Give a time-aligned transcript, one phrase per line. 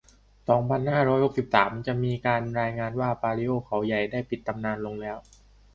[0.49, 5.17] สองพันห้าร้อยหกสิบสาม จะมีการรายงานว่า ปาลิโอ เขาใหญ่ ได้ปิดตำนานลงแล้ว